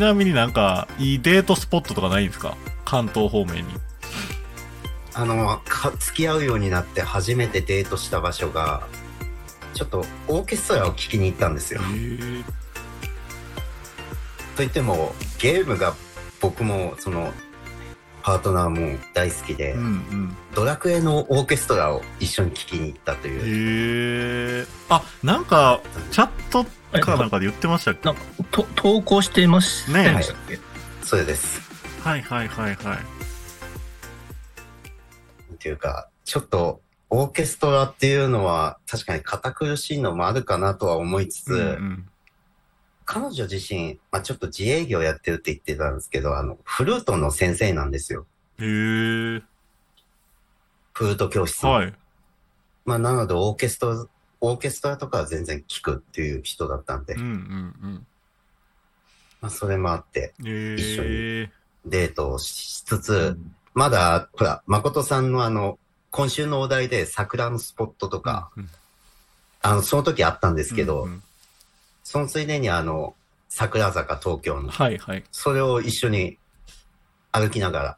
[0.00, 2.56] なみになんか、いいデートスポットとかないんですか？
[2.84, 3.74] 関東方面に。
[5.14, 8.86] あのか付き合うようになって初めてデートした場所が
[9.74, 11.80] ちょっとオーケストラを聴きに行ったんですよ。
[11.82, 12.44] へ
[14.56, 15.94] といってもゲームが
[16.40, 17.32] 僕もその
[18.22, 20.36] パートナーも大好きで、うんうん。
[20.54, 24.60] ドラクエのオーケストラを一緒に聴きに行ったという。
[24.60, 24.66] へえ。
[24.90, 25.80] あ、なんか、
[26.10, 26.66] チャット
[26.98, 28.06] かなんかで言ってましたっけ？
[28.06, 30.58] なんか、と投稿してましたねえでしたっけ
[31.02, 31.60] それです。
[32.02, 32.98] はいはいはいはい。
[35.54, 42.06] っていうか、ちょっとオーケストラっていうのは確かに堅苦しいのもあるかなとは思いつつ、うんうん
[43.12, 48.24] 彼女自身、まあ、ちょっと自営業やってるって言ってたんですけど、あの、フルートの先生なんですよ。
[48.60, 49.42] へえ。
[50.92, 51.72] フルート教室の。
[51.72, 51.94] はい。
[52.84, 54.06] まあ、なのでオーケストラ、
[54.40, 58.06] オーケストラとかは全然聞くっていう人だったんで、うんうん
[59.40, 60.48] まあ、それもあってうん。
[60.48, 61.50] へ一緒え。
[61.86, 63.38] デートをしつつ、
[63.72, 65.78] まだ、ほら、誠さんのあの、
[66.10, 68.68] 今週のお題で桜のスポットとか、うん
[69.62, 71.22] あの、その時あったんですけど、うんうん
[72.02, 73.14] そのついでにあの、
[73.48, 75.22] 桜坂東京の、はいはい。
[75.30, 76.38] それを一緒に
[77.30, 77.96] 歩きながら、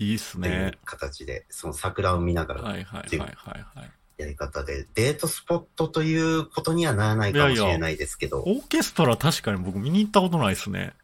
[0.00, 0.72] いいっすね。
[0.84, 3.90] 形で、その桜を見ながらはいはいはいはいはい。
[4.16, 10.94] やり方で、デートスポットということにはならないかもしれないですけど、オーケストラ確かに僕見に行ったことないっすね。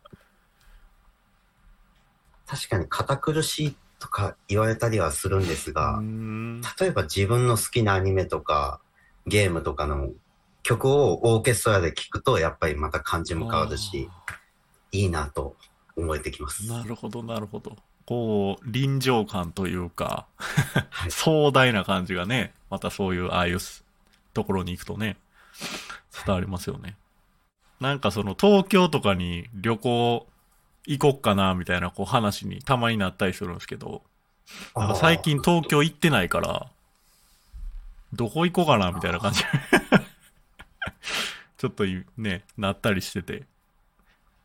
[2.47, 6.61] 確かに堅苦しいとか言われたりはするんですが、ん。
[6.61, 8.81] 例えば自分の好きなアニメとか
[9.27, 10.11] ゲームとかの
[10.63, 14.09] 曲をオーケストラで聴くと、やっぱりまた感じも変わるし、
[14.93, 15.57] いいなと
[15.97, 16.67] 思えてきます。
[16.69, 17.77] なるほどなるほど。
[18.07, 23.85] こう、臨場感というか、はい壮大な感じがね、またそういう、ああいうす
[24.35, 25.17] ところに行くとね、
[26.25, 26.97] 伝わりますよね。
[27.81, 30.27] なんかその東京とかに旅行
[30.87, 34.03] 行こっかな、みたいなこう話にたまになったりするんですけど、
[34.75, 36.67] なんか最近東京行ってないから、
[38.13, 39.43] どこ行こうかな、みたいな感じ。
[41.59, 43.47] ちょっといね、なったりしてて。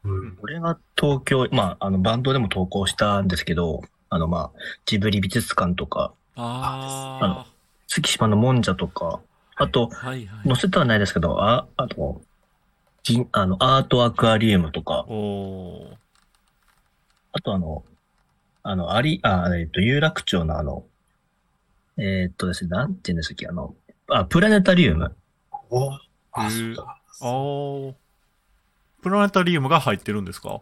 [0.03, 7.45] うん俺が東京、まあ、あの、バンドでも投稿したんですけど、あの、まあ、ジブリ美術館とか、あ
[7.87, 9.19] 月島のもんじゃとか、
[9.57, 10.47] あと、あ、はいはい。
[10.47, 12.21] 載せてはないですけど、あ、あと、
[13.03, 15.05] 銀あの、アートアクアリウムとか。
[17.33, 17.83] あとあの、
[18.63, 20.85] あの、あり、あ、えっと、有楽町のあの、
[21.97, 23.75] えーっとですね、なんて言うんでしたっけ、あの、
[24.09, 25.15] あ、プラネタリウム。
[25.69, 25.91] お
[26.31, 26.83] あ、そうだ。
[27.21, 27.93] あー。
[29.01, 30.61] プラネタリウムが入ってるんですか？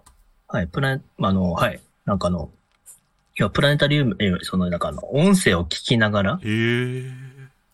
[0.53, 2.51] はい、プラネ、あの、はい、なんかあの、
[3.33, 7.11] 要はプラネタリウム、えーその、なんかあの、音声を聞きながら、へえ。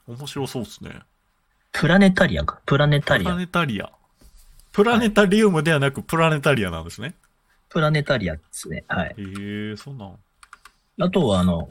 [0.08, 1.02] 面白そうですね。
[1.74, 3.92] プラネタリアか、プラネタプラリア、ネタリア。
[4.72, 7.16] プラネタリウムではなくプラネタリアなんですね。
[7.68, 9.10] プラネタリアですね、はい。
[9.10, 10.16] へえ、そうなん。
[11.02, 11.68] あとはあの、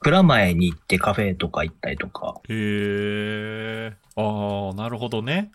[0.00, 3.96] 蔵前に行ってカフェとか行ったりとか、へえ。
[4.16, 5.52] ああ、なるほどね。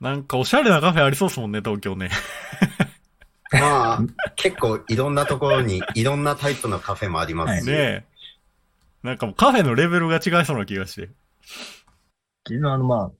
[0.00, 2.10] なんかおしゃれなカフェありそうですもんね、東京ね。
[3.52, 4.00] まあ、
[4.36, 8.04] 結構いろんなところに いろんなタイプのカフェもありますし、ねえ。
[9.02, 11.10] なんかもうカフェのレベルが違いそうな気がして。
[12.48, 13.12] 自分はあの、ま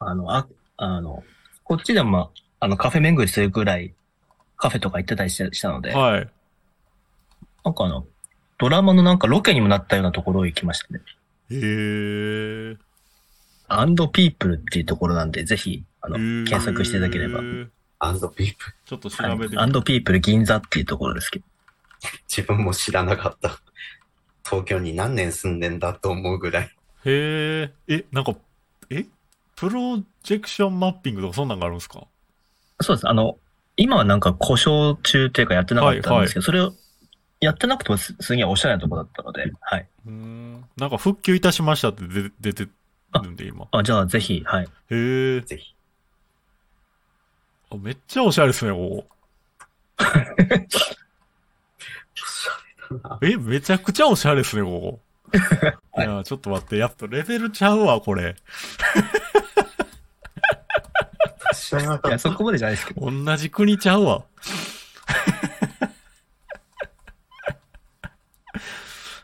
[0.00, 1.24] あ、あの、あ、あの、
[1.64, 2.30] こっちでもまあ、
[2.60, 3.94] あの、カフェ巡りするぐらい、
[4.56, 6.28] カフェとか行ってたりしたので、はい。
[7.64, 8.06] なんかあの、
[8.58, 11.00] ドラマのなんかロケにもなったようなところを行きましたね。
[11.50, 12.76] へえ。
[13.68, 17.40] and people っていうところなんで、ぜひ、あの、検索していただければ。
[17.40, 17.68] へー
[18.00, 18.64] アンドビープ。
[18.86, 21.44] ちょっと調はいべてみ and people 銀座っていうところですけど。
[22.28, 23.58] 自分も知らなかった。
[24.44, 26.64] 東京に何年住んでんだと思うぐらい。
[26.64, 26.70] へ
[27.62, 27.72] え。
[27.88, 28.34] え、なんか、
[28.90, 29.04] え？
[29.56, 32.06] プロジェクションマッピングとかそんなんがあるんですか？
[32.80, 33.08] そうです。
[33.08, 33.38] あの、
[33.76, 36.72] 今はなんか故障中っていうかやってなかったんですけど、それを
[37.40, 39.88] やってなくてもすすげえおしゃれなとこだったので、はい。
[40.06, 40.64] うーん。
[40.76, 42.68] なんか復旧いたしましたって出出て
[43.14, 43.66] るんで、今。
[43.72, 44.64] あ、じゃあぜひ、はい。
[44.64, 45.40] へえ。
[45.40, 45.74] ぜひ。
[47.70, 49.04] あめっちゃおしゃれですね、こ
[49.98, 50.08] こ。
[53.22, 55.00] え、めちゃくちゃおしゃれですね、こ
[55.94, 55.98] こ。
[55.98, 58.36] いや、ちょっと待って、やっぱレベルちゃうわ、これ。
[61.72, 62.18] いや。
[62.18, 63.10] そこまでじゃないですけど。
[63.10, 64.24] 同じ国ちゃうわ。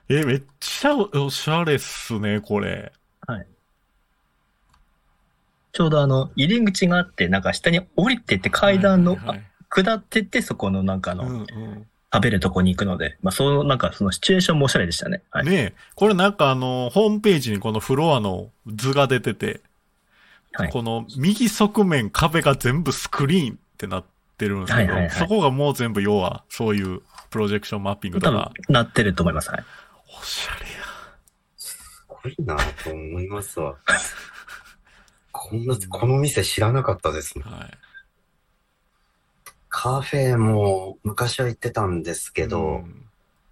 [0.09, 2.93] え、めっちゃおおしゃれっすね、これ。
[5.75, 9.43] ちょうどあの、入り口があって、なんか下に降りてって階段の、はいはい
[9.83, 15.25] 下ってってそこのなんかあの、うんうん食べるとこに行くので、まあそう、なんかそのシチュエーションもおしゃれでしたね。
[15.33, 15.47] はい。
[15.47, 19.63] ねえ、これなんかあの、ホームページにこのフロアの図が出てて、
[20.53, 20.71] はい。
[20.71, 24.05] この右側面壁が全部スクリーンってなっ
[24.39, 29.51] てるんですけど、はいはいはいそこがもう全部要はそういうプロジェクションマッピングとか、、なってると思います。
[29.51, 29.65] はい。
[30.17, 30.67] おしゃれ
[31.57, 33.75] すごいなと思いますわ。
[35.35, 37.51] こんな、この店知らなかったですもん。
[37.51, 37.59] や。
[37.59, 37.71] はい。
[39.69, 43.05] カフェも昔は行ってたんですけど、うん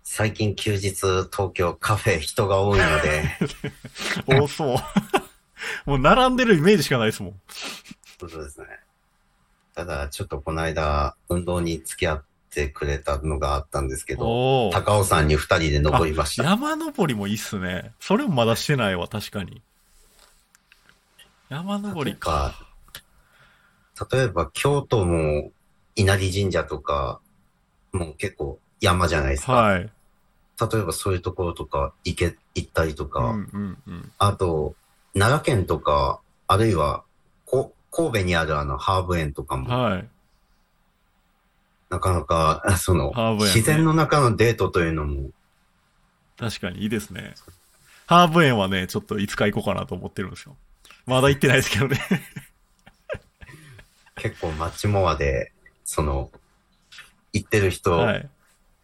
[0.05, 3.25] 最近休日東京カフェ人が多いので、
[4.43, 4.77] 多そう。
[5.89, 7.41] もう並んでるイメージしかないですもん。
[8.19, 8.67] そうですね。
[9.75, 16.43] ただ、ちょっとこの間、運動に付き合ってくれたのがあったんですけど、高尾山に二人で登りました。
[16.43, 17.95] 山登りもいいっすね。
[18.01, 19.63] それもまだしてないわ、確かに。
[21.53, 22.55] 山登りか。
[24.11, 25.53] 例えば、京都も
[25.97, 27.21] 稲荷神社とか、
[27.93, 29.53] もう結構山じゃないですか。
[29.53, 29.81] はい。
[29.81, 34.13] 例えばそういうところとか行け、行ったりとか、うんうんうん。
[34.17, 34.75] あと、
[35.13, 37.05] 奈良県とか、あるいは、
[37.45, 40.09] こ神戸にあるあの、ハーブ園とかも、はい。
[41.91, 45.29] なかなか、あ その、ね自然の中のデートというのも、
[46.39, 47.35] 確かにいいですね。
[48.07, 50.57] ハーブ園はね、ちょっといつか行こうかなと思ってるんですよ。
[51.07, 51.99] まだ行ってないですけどね。
[54.17, 55.53] 結構マッチモアで、
[55.85, 56.31] その、
[57.33, 58.29] 行ってる人はい。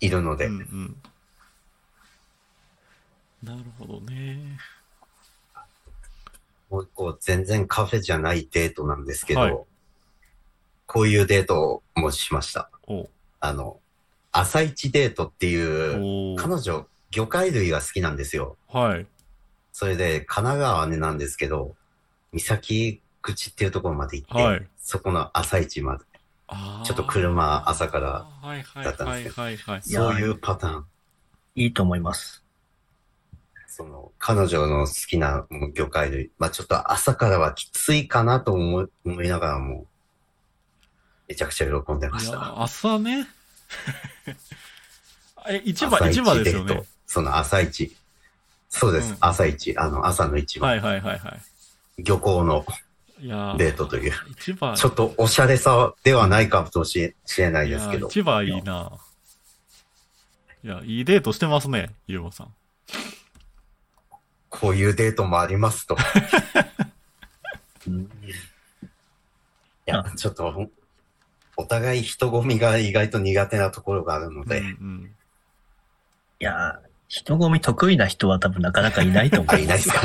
[0.00, 0.96] いるので、うんうん。
[3.42, 4.58] なるほどね。
[6.70, 9.58] もう一個全然カフェじゃないデートなんですけど、はい
[10.88, 12.70] こういうデートもしました。
[12.86, 13.10] お
[13.40, 13.78] あの、
[14.32, 18.56] 朝一デートっていう、おー彼女、魚介類が好きなんですよ。
[18.72, 19.06] はい。
[19.70, 21.74] それで、神奈川ねなんですけど、
[22.32, 26.04] 三崎口っていうところまで行って、はいそこの朝市まで、
[26.82, 29.82] ちょっと車朝からはいはいだったんはいですよはいはい。
[29.86, 30.84] いやそういうパターン。
[31.56, 32.42] いいと思います。
[33.66, 36.30] その、彼女の好きなもう魚介類。
[36.38, 39.84] まあちょっと朝からはきついかなと思い思いながらも、
[41.28, 42.62] めちゃくちゃ喜んでました。
[42.62, 43.26] 朝ね。
[45.48, 46.82] え、市場、朝市場ですよね。
[47.06, 47.94] その朝市。
[48.70, 49.12] そうです。
[49.12, 49.76] うん朝市。
[49.76, 50.66] あの、朝の市場。
[50.66, 51.36] はいはいはいは
[51.98, 52.64] 漁港の
[53.20, 54.12] デートという。
[54.36, 58.06] ちょっとおしゃれさではないかもしれないですけど。
[58.06, 58.92] いや市場いいな。
[60.64, 62.54] いや、いいデートしてますね、ゆうまさん。
[64.48, 65.96] こういうデートもありますと。
[67.86, 67.90] い
[69.86, 70.68] や、ちょっと、
[71.56, 75.14] お互い人混みが意外と苦手なところがあるので、うんうん。
[76.40, 79.60] いやー、人混み得意な人は多分なかなかいないと思あ、う。
[79.60, 80.00] いないですか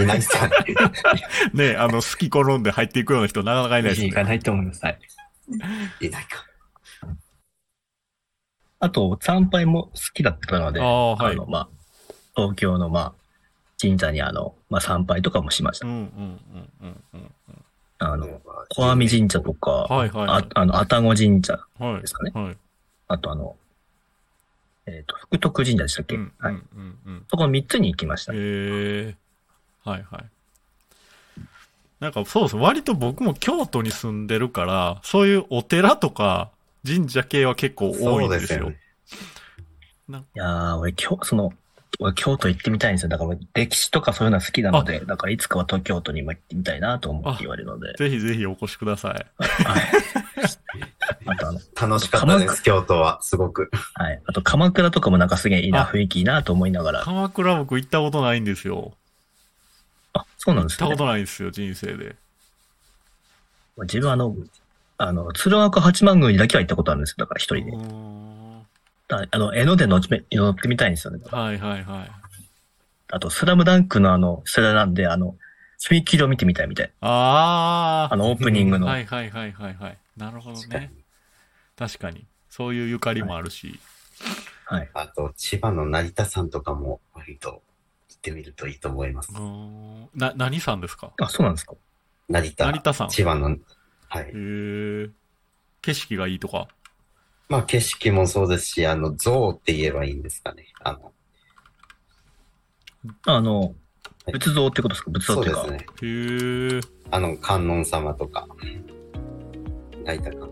[0.00, 0.50] いないですか？
[1.54, 4.08] ねあの、好き好んで入っていくような人なかなかいないですね。
[4.08, 4.84] いかないと思います。
[4.84, 4.98] はい。
[6.00, 6.44] いないか？
[8.80, 11.36] あと、参拝も好きだったので、ああ、はい。
[11.36, 11.68] の、まあ、
[12.36, 13.12] 東京の、まあ、
[13.80, 15.86] 神社にあの、まあ、参拝とかもしました。
[15.86, 16.40] うんうんうん
[16.82, 17.32] うんうん
[18.00, 18.40] あの、
[18.70, 21.58] 小網神社とか、はいはいはいああの、愛宕神社。
[22.00, 22.56] ですかねはい。
[23.08, 23.56] あとあの、
[24.88, 26.54] えっ、と、福徳神社でしたっけ、うんはい。
[26.54, 27.26] うんうんうん。
[27.28, 28.32] そこの3つに行きました。
[28.32, 29.14] へえ。
[29.84, 30.24] はいはい。
[32.00, 32.56] なんかそうです。
[32.56, 36.50] 割と僕も京都に住んでるから、そういうお寺とか
[36.86, 38.58] 神社系は結構多いんですよ。
[38.60, 40.24] そうね。
[40.34, 41.52] いやー、俺、京、その、
[41.98, 43.08] 俺、京都行ってみたいんですよ。
[43.08, 47.94] だから、俺歴史とかそういうのは好きなので、だから、いつかは東京都にも行ってみたいなと思って言われるので。
[47.98, 49.14] ぜひぜひお越しください。
[49.64, 49.82] はい。
[51.30, 53.18] あと、あの、楽しかったです、京都は。
[53.22, 53.70] すごく。
[53.94, 54.22] はい。
[54.26, 57.00] あと、鎌倉とかもなんかすげえいいな、あ雰囲気いいなと思いながら。
[57.02, 58.92] 鎌倉僕行ったことないんですよ。
[60.14, 61.04] あ、そうなんですね行ったこ。
[61.04, 62.16] とないんですよ、人生で。
[63.82, 64.34] 自分あの、
[64.96, 67.16] あの、鶴岡八幡宮にだけは行ったことあるんですよ。
[67.18, 67.72] だから一う人で。
[67.72, 68.66] ーん
[69.06, 71.20] だあの、江ノ電乗って乗ってみたいんですよね。
[71.30, 72.10] はいはいはい。
[73.10, 75.36] あと、スラムダンクのあの、世代なんで、あの、
[75.80, 76.90] 踏切を見てみたいみたい。
[77.00, 78.78] ああの、オープニングあ。
[78.80, 78.86] の。
[78.86, 79.98] はいはいはいはいはい。
[80.16, 80.92] なるほどね。
[81.78, 82.26] 確かに。
[82.48, 83.78] そういうゆかりもあるし。
[84.64, 84.90] はい。
[84.94, 87.62] あと、千葉の成田山とかも割と
[88.08, 89.36] 行ってみるといいと思いますう。
[89.36, 91.12] ーんな、何さんですか？
[91.20, 91.74] あ、そうなんですか
[92.28, 92.66] 成田。
[92.66, 93.08] 成田山。
[93.08, 93.56] 千葉の、
[94.08, 94.32] はいへ。
[94.34, 95.10] え。
[95.80, 96.66] 景色がいいとか？
[97.48, 100.66] まあ景色もそうですし、あの、像って言えばいいんですかね。
[100.82, 101.12] あの、
[103.26, 103.74] あの、
[104.30, 105.10] 仏像ってことですか？
[105.12, 105.62] 仏像ってか。
[105.62, 105.86] そうですね。
[106.02, 106.80] へえ。
[107.10, 108.46] あの、観音様とか、
[110.04, 110.48] 成田か。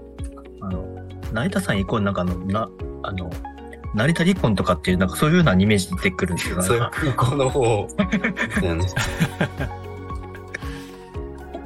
[0.62, 0.95] あの、
[1.32, 2.70] 成田山イコールなんかあの、な、
[3.02, 3.30] あの、
[3.94, 6.62] 成田離婚とかっていう、なんかそういうようなイメージ出てくるんですよ。
[6.62, 8.86] そういう空港の方ですよね。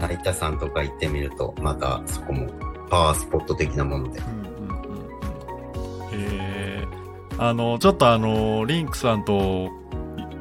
[0.00, 2.46] 成田山とか行ってみると、またそこも
[2.88, 4.20] パワースポット的なもので。
[4.20, 5.06] うんうんうんうん。
[6.10, 6.86] へえ。
[7.38, 9.68] あの、ちょっとあの、リンクさんと、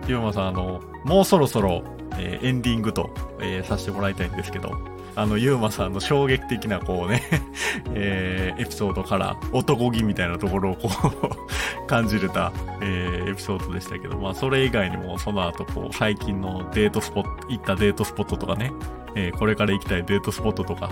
[0.07, 1.83] ゆうまさん、あの、もうそろそろ、
[2.17, 3.09] えーエンディングと、
[3.39, 4.71] えーさせてもらいたいんですけど、
[5.19, 7.21] あの、ゆうまさんの衝撃的な、こうね、
[7.93, 18.71] えーエピソードから、男気みたいなところをこう、 感じれた、えーエピソードでしたけど、まあ、それ以外にも、その後、こう、最近のデートスポット、行ったデートスポットとかね、
[19.15, 20.89] えーこれから行きたいデートスポットとか、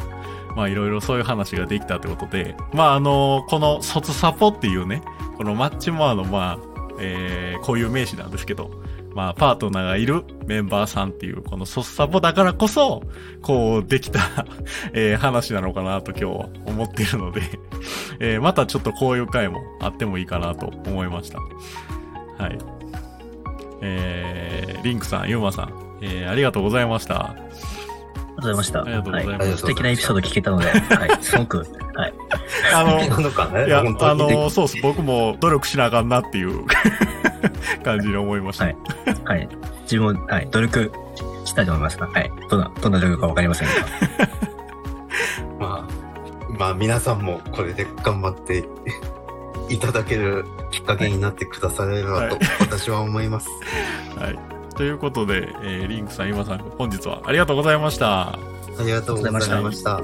[0.57, 5.03] まあ、いろいろそういう話ができたってことで、まあ、あのこの、卒サポっていうね、
[5.37, 8.71] このマッチモアの、まあ、えー、こういう名詞なんですけど、
[9.17, 13.01] まあ、パートナーがいるメンバーさんっていう、この卒サポだからこそ、
[13.41, 14.19] こう、できた、
[14.93, 17.41] えー話なのかなと今日は思っているので、
[18.21, 21.39] えーまたちょっとこういう回もあってもいいかなと思いました。
[21.39, 22.59] はい。
[23.81, 27.15] えー、リンクさん、ユーマさん、えーありがとうございました。
[27.15, 27.53] ありがと
[28.33, 28.81] うございました。
[28.83, 31.57] ありがとうございますはい、素敵なエピソード聞けたので、はい、 すごく、
[31.95, 32.13] はい。
[32.71, 33.83] あの、なのかねいや、あ
[34.13, 34.77] の、そうっす。
[34.83, 36.63] 僕も努力しなあかんなっていう
[37.83, 38.65] 感じに思いました。
[38.65, 38.77] はい
[39.25, 39.49] はい。
[39.83, 40.91] 自分も、はい、努力
[41.45, 41.99] したいと思います。
[41.99, 42.31] はい。
[42.49, 43.73] どんな、どんな努力かわかりませんが。
[45.59, 48.65] まあ、まあ皆さんもこれで頑張って
[49.73, 53.49] いただけるきっかけになってくださればと私は思います。
[54.17, 54.39] はい。
[54.75, 58.29] ということで、えーリンクさん、今さん、本日はありがとうございました。
[58.79, 59.31] ありがとうござい
[59.63, 60.01] ました。